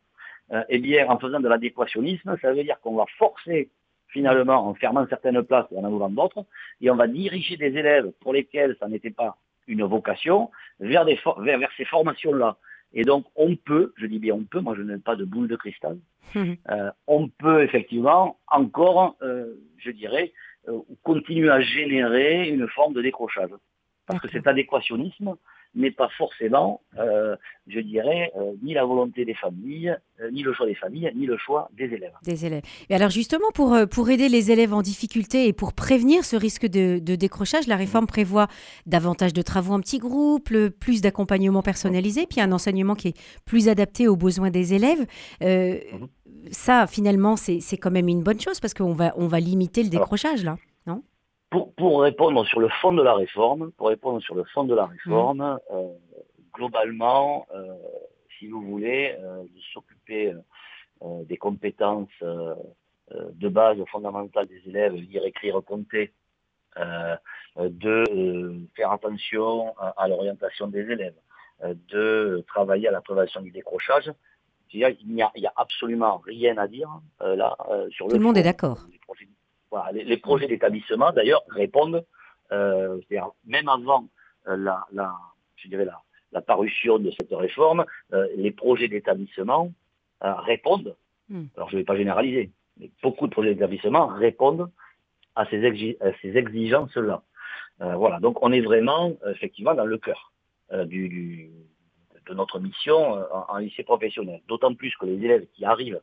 eh 0.68 0.78
bien, 0.78 1.08
en 1.08 1.20
faisant 1.20 1.38
de 1.38 1.46
l'adéquationnisme, 1.46 2.36
ça 2.42 2.52
veut 2.52 2.64
dire 2.64 2.80
qu'on 2.80 2.96
va 2.96 3.04
forcer 3.16 3.70
finalement 4.08 4.66
en 4.66 4.74
fermant 4.74 5.06
certaines 5.08 5.42
places 5.42 5.66
et 5.72 5.78
en 5.78 5.84
en 5.84 5.92
ouvrant 5.92 6.10
d'autres, 6.10 6.44
et 6.80 6.90
on 6.90 6.96
va 6.96 7.06
diriger 7.06 7.56
des 7.56 7.76
élèves 7.76 8.10
pour 8.20 8.32
lesquels 8.32 8.76
ça 8.80 8.88
n'était 8.88 9.10
pas 9.10 9.36
une 9.66 9.84
vocation 9.84 10.50
vers, 10.80 11.04
des 11.04 11.18
vers, 11.38 11.58
vers 11.58 11.70
ces 11.76 11.84
formations-là. 11.84 12.56
Et 12.94 13.04
donc 13.04 13.26
on 13.36 13.54
peut, 13.56 13.92
je 13.96 14.06
dis 14.06 14.18
bien 14.18 14.34
on 14.34 14.44
peut, 14.44 14.60
moi 14.60 14.74
je 14.76 14.82
n'ai 14.82 14.98
pas 14.98 15.16
de 15.16 15.24
boule 15.24 15.48
de 15.48 15.56
cristal, 15.56 15.98
mhm. 16.34 16.56
euh, 16.70 16.90
on 17.06 17.28
peut 17.28 17.62
effectivement 17.62 18.38
encore, 18.50 19.16
euh, 19.22 19.54
je 19.76 19.90
dirais, 19.90 20.32
euh, 20.68 20.78
continuer 21.02 21.50
à 21.50 21.60
générer 21.60 22.48
une 22.48 22.66
forme 22.68 22.94
de 22.94 23.02
décrochage. 23.02 23.50
Parce 24.06 24.20
que 24.20 24.28
cet 24.28 24.46
adéquationnisme, 24.46 25.36
n'est 25.74 25.90
pas 25.90 26.08
forcément, 26.16 26.80
euh, 26.98 27.36
je 27.66 27.80
dirais, 27.80 28.32
euh, 28.36 28.52
ni 28.62 28.74
la 28.74 28.84
volonté 28.84 29.24
des 29.24 29.34
familles, 29.34 29.94
euh, 30.20 30.30
ni 30.30 30.42
le 30.42 30.52
choix 30.52 30.66
des 30.66 30.74
familles, 30.74 31.12
ni 31.14 31.26
le 31.26 31.36
choix 31.36 31.70
des 31.76 31.84
élèves. 31.84 32.12
Des 32.24 32.46
élèves. 32.46 32.62
Et 32.88 32.94
alors 32.94 33.10
justement, 33.10 33.50
pour, 33.54 33.76
pour 33.90 34.10
aider 34.10 34.28
les 34.28 34.50
élèves 34.50 34.74
en 34.74 34.82
difficulté 34.82 35.46
et 35.46 35.52
pour 35.52 35.72
prévenir 35.72 36.24
ce 36.24 36.36
risque 36.36 36.66
de, 36.66 36.98
décrochage, 36.98 37.66
la 37.66 37.76
réforme 37.76 38.06
prévoit 38.06 38.48
davantage 38.86 39.32
de 39.32 39.42
travaux 39.42 39.74
en 39.74 39.80
petits 39.80 39.98
groupes, 39.98 40.52
plus 40.80 41.00
d'accompagnement 41.00 41.62
personnalisé, 41.62 42.26
puis 42.26 42.40
un 42.40 42.52
enseignement 42.52 42.94
qui 42.94 43.08
est 43.08 43.40
plus 43.44 43.68
adapté 43.68 44.08
aux 44.08 44.16
besoins 44.16 44.50
des 44.50 44.74
élèves. 44.74 45.06
Mmh. 45.40 46.06
Ça, 46.50 46.86
finalement, 46.86 47.36
c'est 47.36 47.76
quand 47.76 47.90
même 47.90 48.08
une 48.08 48.22
bonne 48.22 48.40
chose 48.40 48.60
parce 48.60 48.74
qu'on 48.74 48.92
va, 48.92 49.12
on 49.16 49.26
va 49.26 49.40
limiter 49.40 49.82
le 49.82 49.90
décrochage, 49.90 50.44
là 50.44 50.56
pour, 51.50 52.02
répondre 52.02 52.44
sur 52.46 52.60
le 52.60 52.68
fond 52.68 52.92
de 52.92 53.02
la 53.02 53.14
réforme, 53.14 53.72
pour 53.72 53.88
répondre 53.88 54.20
sur 54.20 54.34
le 54.34 54.44
fond 54.44 54.64
de 54.64 54.74
la 54.74 54.86
réforme, 54.86 55.38
mmh. 55.38 55.58
euh, 55.72 55.88
globalement, 56.54 57.46
euh, 57.54 57.74
si 58.38 58.48
vous 58.48 58.60
voulez, 58.62 59.16
euh, 59.18 59.42
de 59.42 59.60
s'occuper 59.72 60.34
des 61.00 61.36
compétences 61.36 62.08
de 62.20 63.48
base 63.48 63.78
fondamentales 63.92 64.48
des 64.48 64.60
élèves, 64.66 64.94
lire, 64.94 65.24
écrire, 65.24 65.60
compter, 65.64 66.12
de 67.56 68.66
faire 68.74 68.90
attention 68.90 69.76
à, 69.78 70.08
l'orientation 70.08 70.66
des 70.66 70.80
élèves, 70.80 71.14
de 71.62 72.44
travailler 72.48 72.88
à 72.88 72.90
la 72.90 73.00
prévention 73.00 73.42
du 73.42 73.52
décrochage. 73.52 74.12
Il 74.72 74.92
n'y 75.06 75.22
a, 75.22 75.30
absolument 75.54 76.16
rien 76.26 76.58
à 76.58 76.66
dire 76.66 76.90
là 77.20 77.56
sur 77.90 78.06
le. 78.06 78.14
Tout 78.14 78.18
le 78.18 78.24
monde 78.24 78.38
est 78.38 78.42
d'accord 78.42 78.84
les, 79.92 80.16
projets 80.16 80.46
d'établissement, 80.46 81.12
d'ailleurs, 81.12 81.42
répondent, 81.48 82.04
euh, 82.52 83.00
même 83.44 83.68
avant 83.68 84.08
euh, 84.48 84.56
la, 84.56 85.14
je 85.56 85.68
dirais 85.68 85.86
la, 86.32 86.40
parution 86.40 86.98
de 86.98 87.10
cette 87.10 87.32
réforme, 87.32 87.84
euh, 88.12 88.26
les 88.36 88.50
projets 88.50 88.88
d'établissement 88.88 89.72
répondent, 90.20 90.96
hmm. 91.28 91.44
alors 91.56 91.68
je 91.70 91.76
ne 91.76 91.80
vais 91.80 91.84
pas 91.84 91.96
généraliser, 91.96 92.50
mais 92.78 92.90
beaucoup 93.02 93.26
de 93.26 93.32
projets 93.32 93.54
d'établissement 93.54 94.06
répondent 94.08 94.70
à 95.36 95.46
ces, 95.46 95.64
exigences-là. 95.64 97.22
voilà, 97.78 98.18
donc 98.18 98.42
on 98.42 98.50
est 98.52 98.60
vraiment 98.60 99.16
effectivement 99.26 99.74
dans 99.74 99.84
le 99.84 99.98
cœur 99.98 100.32
du, 100.86 101.50
de 102.26 102.34
notre 102.34 102.58
mission 102.58 103.24
en 103.48 103.58
lycée 103.58 103.84
professionnel. 103.84 104.40
D'autant 104.48 104.74
plus 104.74 104.94
que 104.96 105.06
les 105.06 105.24
élèves 105.24 105.46
qui 105.54 105.64
arrivent 105.64 106.00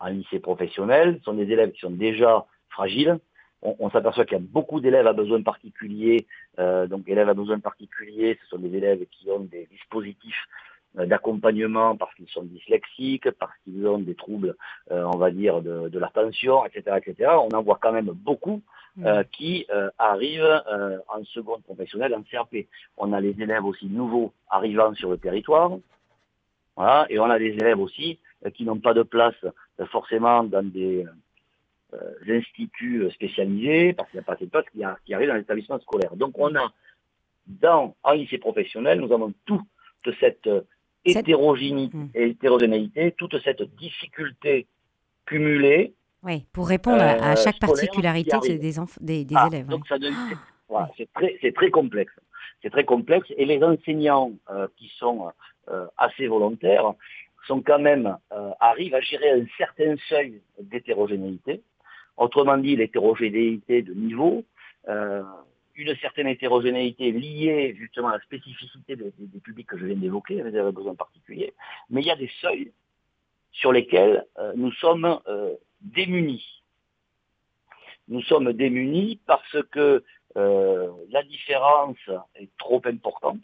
en 0.00 0.08
lycée 0.08 0.40
professionnel 0.40 1.20
sont 1.24 1.34
des 1.34 1.50
élèves 1.50 1.72
qui 1.72 1.80
sont 1.80 1.90
déjà 1.90 2.46
fragile. 2.70 3.18
On, 3.60 3.90
s'aperçoit 3.90 4.24
qu'il 4.24 4.38
y 4.38 4.40
a 4.40 4.44
beaucoup 4.44 4.80
d'élèves 4.80 5.08
à 5.08 5.12
besoin 5.12 5.42
particuliers. 5.42 6.26
Euh, 6.60 6.86
donc, 6.86 7.08
élèves 7.08 7.28
à 7.28 7.34
besoin 7.34 7.58
particuliers, 7.58 8.38
ce 8.40 8.50
sont 8.50 8.58
des 8.58 8.76
élèves 8.76 9.04
qui 9.10 9.28
ont 9.30 9.40
des 9.40 9.66
dispositifs 9.66 10.46
euh, 10.96 11.06
d'accompagnement 11.06 11.96
parce 11.96 12.14
qu'ils 12.14 12.28
sont 12.28 12.44
dyslexiques, 12.44 13.28
parce 13.32 13.52
qu'ils 13.64 13.84
ont 13.88 13.98
des 13.98 14.14
troubles, 14.14 14.54
euh, 14.92 15.02
on 15.02 15.16
va 15.16 15.32
dire, 15.32 15.60
de, 15.60 15.98
l'attention, 15.98 16.64
etc., 16.66 16.98
etc. 17.04 17.32
On 17.32 17.48
en 17.48 17.62
voit 17.62 17.80
quand 17.82 17.90
même 17.90 18.12
beaucoup 18.12 18.62
mmh. 18.96 19.22
qui 19.32 19.66
arrivent 19.98 20.62
en 21.08 21.24
seconde 21.24 21.64
professionnelle, 21.64 22.14
en 22.14 22.22
CAP. 22.22 22.54
On 22.96 23.12
a 23.12 23.20
les 23.20 23.34
élèves 23.40 23.64
aussi 23.64 23.86
nouveaux 23.86 24.32
arrivant 24.48 24.94
sur 24.94 25.10
le 25.10 25.18
territoire. 25.18 25.72
et 27.08 27.18
on 27.18 27.28
a 27.28 27.38
des 27.40 27.54
élèves 27.54 27.80
aussi 27.80 28.20
qui 28.54 28.64
n'ont 28.64 28.78
pas 28.78 28.94
de 28.94 29.02
place 29.02 29.34
forcément 29.90 30.44
dans 30.44 30.64
des 30.64 31.04
euh, 31.94 32.12
instituts 32.28 33.04
euh, 33.04 33.10
spécialisés, 33.12 33.94
parce 33.94 34.10
qu'il 34.10 34.18
n'y 34.18 34.22
a 34.22 34.26
pas 34.26 34.34
assez 34.34 34.44
de 34.44 34.50
places 34.50 34.66
qui, 34.70 34.82
qui 35.06 35.14
arrivent 35.14 35.28
dans 35.28 35.36
l'établissement 35.36 35.80
scolaire. 35.80 36.14
Donc 36.16 36.38
on 36.38 36.54
a, 36.54 36.70
dans 37.46 37.96
un 38.04 38.14
lycée 38.14 38.36
professionnel, 38.36 39.00
nous 39.00 39.10
avons 39.10 39.32
toute 39.46 39.64
cette 40.20 40.46
euh, 40.48 40.60
hétérogénéité, 41.06 41.96
mmh. 41.96 42.10
hétérogénéité, 42.12 43.12
toute 43.12 43.42
cette 43.42 43.62
difficulté 43.76 44.66
cumulée. 45.24 45.94
Oui, 46.22 46.44
pour 46.52 46.68
répondre 46.68 47.00
à, 47.00 47.34
chaque 47.36 47.58
particularité 47.58 48.36
des, 48.42 48.58
des, 48.58 49.24
des 49.24 49.34
ah, 49.34 49.48
élèves. 49.50 49.66
Donc 49.68 49.86
ça 49.86 49.96
voilà, 50.68 50.90
c'est 50.98 51.10
très, 51.14 51.38
très, 51.52 51.70
complexe. 51.70 52.12
C'est 52.60 52.68
très 52.68 52.84
complexe. 52.84 53.32
Et 53.38 53.46
les 53.46 53.62
enseignants 53.64 54.32
qui 54.76 54.92
sont 54.98 55.32
assez 55.96 56.26
volontaires 56.26 56.92
sont 57.46 57.62
quand 57.62 57.78
même, 57.78 58.18
arrivent 58.60 58.94
à 58.94 59.00
gérer 59.00 59.30
un 59.30 59.46
certain 59.56 59.94
seuil 60.10 60.42
d'hétérogénéité. 60.60 61.62
Autrement 62.18 62.58
dit, 62.58 62.74
l'hétérogénéité 62.74 63.82
de 63.82 63.94
niveau, 63.94 64.44
euh, 64.88 65.22
une 65.76 65.94
certaine 65.98 66.26
hétérogénéité 66.26 67.12
liée 67.12 67.76
justement 67.78 68.08
à 68.08 68.14
la 68.14 68.20
spécificité 68.22 68.96
des, 68.96 69.12
publics 69.40 69.68
que 69.68 69.78
je 69.78 69.86
viens 69.86 69.96
d'évoquer, 69.96 70.40
avec 70.40 70.52
des 70.52 70.72
besoins 70.72 70.96
particuliers, 70.96 71.54
mais 71.90 72.00
il 72.00 72.06
y 72.08 72.10
a 72.10 72.16
des 72.16 72.30
seuils 72.40 72.72
sur 73.52 73.70
lesquels 73.70 74.26
euh, 74.38 74.52
nous 74.56 74.72
sommes 74.72 75.20
euh, 75.28 75.54
démunis. 75.80 76.44
Nous 78.08 78.22
sommes 78.22 78.52
démunis 78.52 79.20
parce 79.26 79.56
que 79.70 80.02
la 80.34 81.22
différence 81.24 81.98
est 82.36 82.50
trop 82.58 82.80
importante 82.84 83.40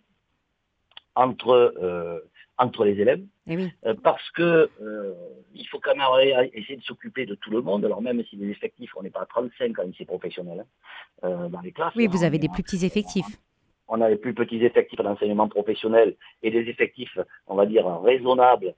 entre 1.16 2.22
entre 2.58 2.84
les 2.84 3.00
élèves, 3.00 3.22
eh 3.48 3.56
euh, 3.84 3.94
parce 4.02 4.30
que 4.30 4.70
euh, 4.80 5.14
il 5.54 5.66
faut 5.68 5.80
quand 5.80 5.94
même 5.94 6.48
essayer 6.52 6.76
de 6.76 6.82
s'occuper 6.82 7.26
de 7.26 7.34
tout 7.34 7.50
le 7.50 7.60
monde. 7.60 7.84
Alors 7.84 8.00
même 8.00 8.22
si 8.24 8.36
les 8.36 8.50
effectifs, 8.50 8.90
on 8.96 9.02
n'est 9.02 9.10
pas 9.10 9.22
à 9.22 9.26
35 9.26 9.78
en 9.78 9.82
lycée 9.82 10.04
professionnel 10.04 10.60
hein, 11.22 11.28
euh, 11.28 11.48
dans 11.48 11.60
les 11.60 11.72
classes. 11.72 11.94
Oui, 11.96 12.06
vous 12.06 12.24
avez 12.24 12.38
des 12.38 12.48
plus 12.48 12.62
petits 12.62 12.84
effectifs. 12.86 13.26
On 13.88 14.00
a 14.00 14.08
les 14.08 14.16
plus 14.16 14.34
petits 14.34 14.64
effectifs 14.64 15.00
en 15.00 15.06
enseignement 15.06 15.48
professionnel 15.48 16.16
et 16.42 16.50
des 16.50 16.70
effectifs, 16.70 17.18
on 17.46 17.54
va 17.54 17.66
dire, 17.66 17.86
raisonnables 18.02 18.74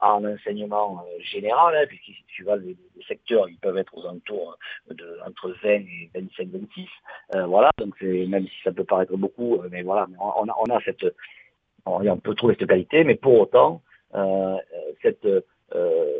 en 0.00 0.24
enseignement 0.24 1.04
général, 1.20 1.76
hein, 1.76 1.84
puisque 1.86 2.10
suivant 2.26 2.56
les, 2.56 2.76
les, 2.96 3.04
secteurs, 3.06 3.48
ils 3.48 3.58
peuvent 3.58 3.78
être 3.78 3.96
aux 3.96 4.04
alentours 4.04 4.58
de 4.90 5.18
entre 5.24 5.54
20 5.62 5.68
et 5.68 6.10
25, 6.12 6.48
26. 6.48 6.88
voilà, 7.46 7.70
donc 7.78 8.00
même 8.02 8.48
si 8.48 8.62
ça 8.64 8.72
peut 8.72 8.82
paraître 8.82 9.16
beaucoup, 9.16 9.62
mais 9.70 9.82
voilà, 9.82 10.08
on 10.18 10.48
a, 10.48 10.56
on 10.58 10.76
a 10.76 10.80
cette 10.80 11.06
on 11.88 12.18
peut 12.18 12.34
trouver 12.34 12.56
cette 12.58 12.68
qualité, 12.68 13.04
mais 13.04 13.14
pour 13.14 13.38
autant, 13.38 13.82
euh, 14.14 14.56
cette, 15.02 15.24
euh, 15.26 15.40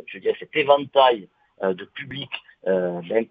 je 0.05 0.17
veux 0.17 0.21
dire, 0.21 0.35
cet 0.39 0.55
éventail 0.55 1.27
euh, 1.63 1.73
de 1.73 1.85
public 1.85 2.29
ben, 2.65 3.25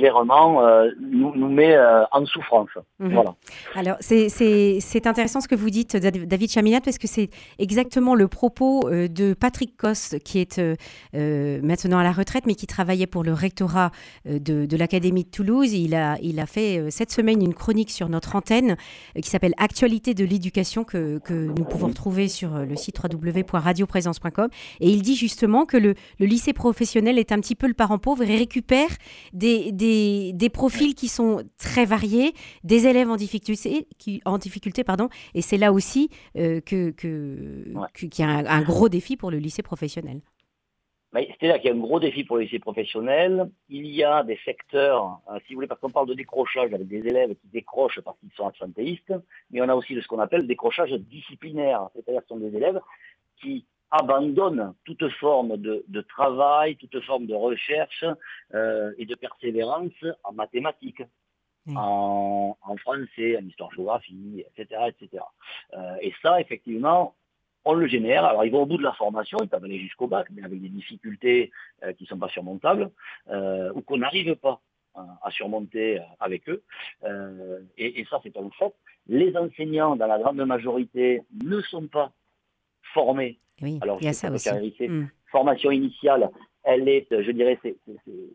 clairement 0.00 0.64
euh, 0.64 0.90
nous, 0.98 1.32
nous, 1.36 1.48
met 1.48 1.74
euh, 1.74 2.04
en 2.12 2.24
souffrance. 2.24 2.70
Mhm. 2.98 3.12
Voilà. 3.12 3.34
Alors, 3.74 3.96
c'est 4.00 5.06
intéressant 5.06 5.40
ce 5.40 5.48
que 5.48 5.54
vous 5.54 5.70
dites, 5.70 5.96
David 5.96 6.50
Chaminat, 6.50 6.80
parce 6.80 6.98
que 6.98 7.06
c'est 7.06 7.28
exactement 7.58 8.14
le 8.14 8.26
propos 8.26 8.88
euh, 8.88 9.08
de 9.08 9.34
Patrick 9.34 9.76
Coste, 9.76 10.18
qui 10.20 10.38
est 10.40 10.60
maintenant 11.12 11.98
à 11.98 12.04
la 12.04 12.12
retraite, 12.12 12.44
mais 12.46 12.54
qui 12.54 12.66
travaillait 12.66 13.06
pour 13.06 13.22
le 13.24 13.32
rectorat 13.32 13.90
de, 14.26 14.66
de 14.66 14.76
l'Académie 14.76 15.24
de 15.24 15.30
Toulouse. 15.30 15.72
Il 15.72 15.94
a, 15.94 16.16
il 16.22 16.40
a 16.40 16.46
fait 16.46 16.90
cette 16.90 17.10
semaine 17.10 17.42
une 17.42 17.54
chronique 17.54 17.90
sur 17.90 18.08
notre 18.08 18.36
antenne 18.36 18.76
qui 19.20 19.28
s'appelle 19.28 19.54
Actualité 19.58 20.14
de 20.14 20.24
l'éducation, 20.24 20.84
que, 20.84 21.18
que, 21.18 21.34
nous 21.34 21.64
pouvons 21.64 21.88
retrouver 21.88 22.28
sur 22.28 22.50
le 22.58 22.76
site 22.76 22.98
www.radioprésence.com. 23.02 24.48
Et 24.80 24.88
il 24.88 25.02
dit 25.02 25.16
justement 25.16 25.66
que 25.66 25.76
le, 25.76 25.94
le 26.18 26.26
lycée 26.26 26.52
professionnel 26.52 27.18
est 27.18 27.32
un 27.32 27.40
petit 27.40 27.54
peu 27.54 27.66
le 27.66 27.74
parent 27.74 27.98
pauvre 27.98 28.22
et 28.22 28.36
récupère 28.36 28.88
des 29.32 29.50
des, 29.50 29.72
profils 30.52 30.94
qui 30.94 31.08
sont 31.08 31.42
très 31.58 31.84
variés, 31.84 32.32
des 32.64 32.86
élèves 32.86 33.10
en 33.10 33.16
difficulté, 33.16 33.86
qui, 33.98 34.20
en 34.24 34.38
difficulté 34.38 34.84
pardon, 34.84 35.08
et 35.34 35.42
c'est 35.42 35.56
là 35.56 35.72
aussi 35.72 36.10
euh, 36.36 36.60
que, 36.60 36.90
qu'il 36.90 38.18
y 38.18 38.22
a 38.22 38.28
un, 38.28 38.62
gros 38.62 38.88
défi 38.88 39.16
pour 39.16 39.30
le 39.30 39.38
lycée 39.38 39.62
professionnel. 39.62 40.20
C'est-à-dire 41.12 41.60
qu'il 41.60 41.70
y 41.70 41.72
a 41.72 41.76
un 41.76 41.80
gros 41.80 41.98
défi 41.98 42.22
pour 42.22 42.36
le 42.36 42.44
lycée 42.44 42.60
professionnel. 42.60 43.50
Il 43.68 43.86
y 43.86 44.04
a 44.04 44.22
des 44.22 44.38
secteurs, 44.44 45.20
euh, 45.28 45.38
si 45.44 45.52
vous 45.52 45.56
voulez, 45.56 45.66
parce 45.66 45.80
qu'on 45.80 45.90
parle 45.90 46.06
de 46.06 46.14
décrochage 46.14 46.72
avec 46.72 46.86
des 46.86 47.04
élèves 47.06 47.34
qui 47.34 47.48
décrochent 47.48 48.00
parce 48.00 48.16
qu'ils 48.20 48.30
sont 48.32 48.46
absentéistes, 48.46 49.12
mais 49.50 49.60
on 49.60 49.68
a 49.68 49.74
aussi 49.74 49.94
de 49.94 50.00
ce 50.00 50.06
qu'on 50.06 50.20
appelle 50.20 50.46
décrochage 50.46 50.92
disciplinaire. 50.92 51.88
C'est-à-dire 51.94 52.20
que 52.20 52.28
ce 52.28 52.34
sont 52.34 52.40
des 52.40 52.56
élèves 52.56 52.80
qui 53.40 53.64
abandonne 53.90 54.74
toute 54.84 55.08
forme 55.14 55.56
de, 55.56 56.00
travail, 56.02 56.76
toute 56.76 57.00
forme 57.04 57.26
de 57.26 57.34
recherche 57.34 58.04
euh, 58.54 58.92
et 58.98 59.06
de 59.06 59.14
persévérance 59.14 59.92
en 60.24 60.32
mathématiques, 60.32 61.02
en, 61.74 62.56
français, 62.78 63.36
en 63.36 63.46
histoire-géographie, 63.46 64.44
etc. 64.46 64.80
etc. 64.88 65.24
Euh, 65.74 65.96
et 66.00 66.12
ça, 66.22 66.40
effectivement, 66.40 67.14
on 67.64 67.74
le 67.74 67.86
génère. 67.86 68.24
Alors 68.24 68.44
ils 68.44 68.52
vont 68.52 68.62
au 68.62 68.66
bout 68.66 68.78
de 68.78 68.82
la 68.82 68.94
formation, 68.94 69.38
ils 69.42 69.48
peuvent 69.48 69.64
aller 69.64 69.78
jusqu'au 69.78 70.06
bac, 70.06 70.28
mais 70.30 70.42
avec 70.42 70.60
des 70.60 70.68
difficultés 70.68 71.50
qui 71.98 72.04
ne 72.04 72.08
sont 72.08 72.18
pas 72.18 72.28
surmontables, 72.28 72.90
ou 73.28 73.80
qu'on 73.82 73.98
n'arrive 73.98 74.34
pas 74.36 74.60
à 74.94 75.30
surmonter 75.30 76.00
avec 76.18 76.48
eux. 76.48 76.62
Et, 77.76 78.00
et, 78.00 78.04
ça, 78.06 78.18
c'est 78.22 78.36
un 78.36 78.48
fait. 78.58 78.74
Les 79.06 79.36
enseignants, 79.36 79.94
dans 79.96 80.06
la 80.06 80.18
grande 80.18 80.42
majorité, 80.44 81.22
ne 81.44 81.60
sont 81.60 81.86
pas 81.86 82.12
formés. 82.94 83.38
Oui, 83.62 83.78
Alors, 83.82 83.98
il 84.00 84.06
y 84.06 84.08
a 84.08 84.12
ça 84.12 84.30
aussi. 84.30 84.50
Hmm. 84.88 85.08
Formation 85.30 85.70
initiale, 85.70 86.30
elle 86.64 86.88
est, 86.88 87.06
je 87.10 87.30
dirais, 87.30 87.58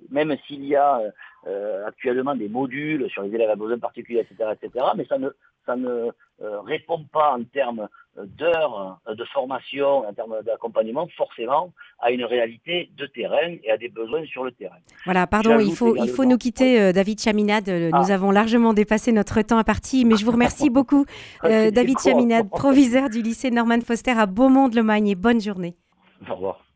même 0.09 0.35
s'il 0.47 0.65
y 0.65 0.75
a 0.75 1.01
euh, 1.47 1.85
actuellement 1.85 2.35
des 2.35 2.49
modules 2.49 3.09
sur 3.09 3.23
les 3.23 3.33
élèves 3.35 3.49
à 3.49 3.55
besoins 3.55 3.79
particuliers, 3.79 4.21
etc., 4.21 4.51
etc., 4.53 4.85
mais 4.95 5.05
ça 5.05 5.17
ne, 5.17 5.29
ça 5.65 5.75
ne 5.75 6.09
euh, 6.41 6.61
répond 6.61 7.03
pas 7.11 7.33
en 7.33 7.43
termes 7.43 7.87
d'heures 8.17 8.99
de 9.07 9.23
formation, 9.25 10.07
en 10.07 10.13
termes 10.13 10.41
d'accompagnement, 10.43 11.07
forcément 11.17 11.73
à 11.99 12.11
une 12.11 12.23
réalité 12.23 12.89
de 12.97 13.05
terrain 13.05 13.55
et 13.63 13.71
à 13.71 13.77
des 13.77 13.89
besoins 13.89 14.25
sur 14.25 14.43
le 14.43 14.51
terrain. 14.51 14.77
Voilà, 15.05 15.27
pardon, 15.27 15.59
il 15.59 15.73
faut, 15.73 15.95
il 15.95 16.09
faut 16.09 16.25
nous 16.25 16.37
quitter, 16.37 16.79
euh, 16.79 16.91
David 16.91 17.19
Chaminade. 17.19 17.67
Nous 17.67 17.91
ah. 17.93 18.13
avons 18.13 18.31
largement 18.31 18.73
dépassé 18.73 19.11
notre 19.11 19.41
temps 19.41 19.57
à 19.57 19.63
partie, 19.63 20.05
mais 20.05 20.15
je 20.15 20.25
vous 20.25 20.31
remercie 20.31 20.69
beaucoup, 20.71 21.05
David 21.43 21.99
Chaminade, 21.99 22.49
proviseur 22.49 23.09
du 23.09 23.21
lycée 23.21 23.51
Norman 23.51 23.81
Foster 23.81 24.11
à 24.11 24.25
Beaumont-de-Lomagne, 24.25 25.07
et 25.07 25.15
bonne 25.15 25.41
journée. 25.41 25.75
Au 26.29 26.35
revoir. 26.35 26.64